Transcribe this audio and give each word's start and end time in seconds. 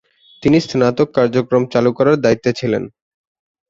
তিনি 0.43 0.57
স্নাতক 0.65 1.07
কার্যক্রম 1.17 1.63
চালু 1.73 1.91
করার 1.97 2.15
দায়িত্বে 2.23 2.51
ছিলেন। 2.59 2.83